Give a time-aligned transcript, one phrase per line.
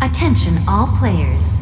[0.00, 1.60] Attention, all players.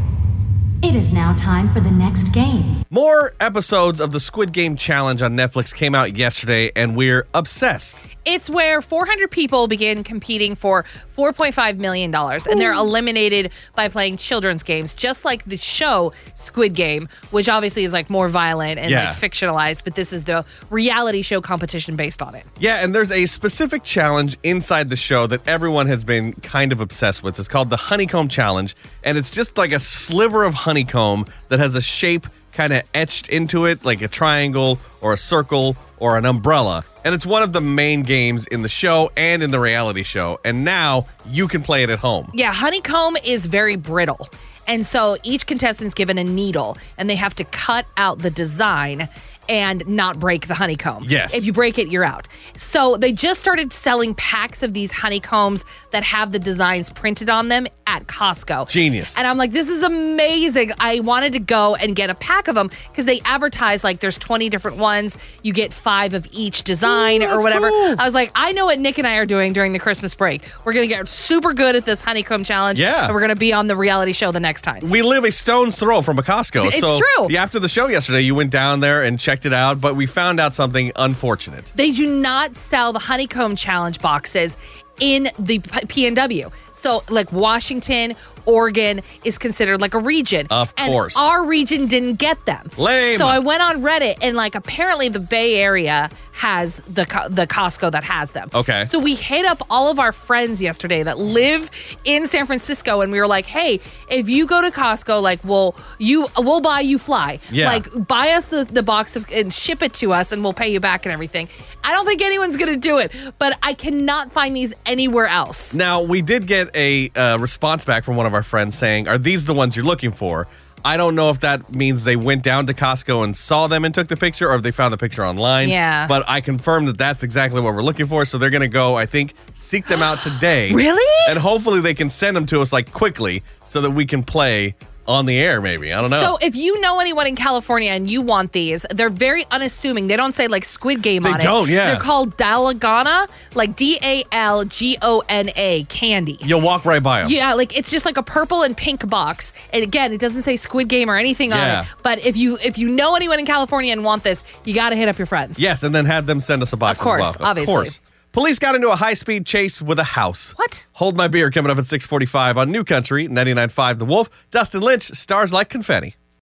[0.83, 2.83] It is now time for the next game.
[2.91, 8.03] More episodes of the Squid Game Challenge on Netflix came out yesterday, and we're obsessed.
[8.27, 10.85] It's where 400 people begin competing for
[11.17, 17.09] $4.5 million and they're eliminated by playing children's games, just like the show Squid Game,
[17.31, 19.11] which obviously is like more violent and Yeah.
[19.11, 22.45] like fictionalized, but this is the reality show competition based on it.
[22.59, 26.81] Yeah, and there's a specific challenge inside the show that everyone has been kind of
[26.81, 27.39] obsessed with.
[27.39, 28.75] It's called the Honeycomb Challenge,
[29.05, 33.29] and it's just like a sliver of honeycomb that has a shape kind of etched
[33.29, 36.85] into it, like a triangle or a circle or an umbrella.
[37.05, 40.41] And it's one of the main games in the show and in the reality show.
[40.45, 42.31] And now you can play it at home.
[42.35, 44.29] Yeah, honeycomb is very brittle.
[44.67, 49.09] And so each contestant's given a needle and they have to cut out the design
[49.49, 51.05] and not break the honeycomb.
[51.07, 51.35] Yes.
[51.35, 52.27] If you break it, you're out.
[52.57, 57.49] So they just started selling packs of these honeycombs that have the designs printed on
[57.49, 58.69] them at Costco.
[58.69, 59.17] Genius.
[59.17, 60.73] And I'm like, this is amazing.
[60.79, 64.19] I wanted to go and get a pack of them because they advertise like there's
[64.19, 65.17] 20 different ones.
[65.43, 67.71] You get five of each design or whatever.
[67.71, 67.97] cool.
[67.99, 70.43] I was like, I know what Nick and I are doing during the Christmas break.
[70.65, 72.79] We're going to get super good at this honeycomb challenge.
[72.79, 73.07] Yeah.
[73.07, 74.89] And we're going to be on the reality show the next time.
[74.91, 76.67] We live a stone's throw from a Costco.
[76.67, 77.37] It's so true.
[77.37, 80.39] After the show yesterday, you went down there and checked it out, but we found
[80.39, 81.73] out something unfortunate.
[81.75, 84.57] They do not sell the honeycomb challenge boxes
[85.01, 86.53] in the PNW.
[86.73, 88.15] So, like Washington,
[88.47, 90.47] Oregon is considered like a region.
[90.51, 91.17] Of and course.
[91.17, 92.71] Our region didn't get them.
[92.79, 93.19] Lame.
[93.19, 97.93] So I went on Reddit and like apparently the Bay Area has the the Costco
[97.93, 98.51] that has them.
[98.55, 98.85] Okay.
[98.85, 101.71] So we hit up all of our friends yesterday that live
[102.05, 105.75] in San Francisco and we were like, "Hey, if you go to Costco, like we'll
[105.99, 107.41] you we'll buy you fly.
[107.51, 107.69] Yeah.
[107.69, 110.71] Like buy us the the box of and ship it to us and we'll pay
[110.71, 111.49] you back and everything."
[111.83, 115.75] I don't think anyone's to do it, but I cannot find these anywhere else.
[115.75, 119.19] Now, we did get a uh, response back from one of our friends saying, Are
[119.19, 120.47] these the ones you're looking for?
[120.87, 123.93] I don't know if that means they went down to Costco and saw them and
[123.93, 125.69] took the picture or if they found the picture online.
[125.69, 126.07] Yeah.
[126.07, 128.25] But I confirmed that that's exactly what we're looking for.
[128.25, 130.71] So they're going to go, I think, seek them out today.
[130.77, 131.31] Really?
[131.31, 134.77] And hopefully they can send them to us like quickly so that we can play
[135.09, 135.93] on the air, maybe.
[135.93, 136.21] I don't know.
[136.21, 140.07] So if you know anyone in California and you want these, they're very unassuming.
[140.07, 141.73] They don't say like Squid Game They on don't, it.
[141.73, 141.87] yeah.
[141.93, 146.39] They're called Dalgona, like D A L G O N A candy.
[146.41, 147.31] You'll walk right by them.
[147.31, 149.53] Yeah, like it's just like a purple and pink box.
[149.73, 151.79] And again, it doesn't say Squid Game or anything Yeah.
[151.81, 151.91] on it.
[152.03, 154.97] But if you if you know anyone in California and want this, you got to
[154.97, 155.59] hit up your friends.
[155.59, 157.49] Yes, and then have them send us a box Of course, as well.
[157.49, 157.73] obviously.
[157.73, 158.01] Of course.
[158.37, 160.53] Police got into a high-speed chase with a house.
[160.57, 160.87] What?
[160.93, 164.29] Hold my beer coming up at 645 on New Country, 99.5 The Wolf.
[164.51, 166.17] Dustin Lynch, stars like confetti.